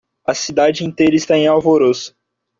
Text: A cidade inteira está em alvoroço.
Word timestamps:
A 0.25 0.33
cidade 0.33 0.83
inteira 0.83 1.15
está 1.15 1.37
em 1.37 1.45
alvoroço. 1.45 2.15